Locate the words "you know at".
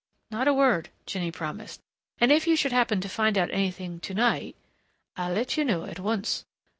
5.57-5.99